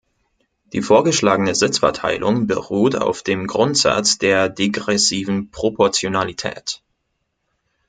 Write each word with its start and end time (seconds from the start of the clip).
Die 0.73 0.81
vorgeschlagene 0.81 1.53
Sitzverteilung 1.53 2.47
beruht 2.47 2.95
auf 2.95 3.21
dem 3.21 3.45
Grundsatz 3.45 4.17
der 4.17 4.49
degressiven 4.49 5.51
Proportionalität. 5.51 6.81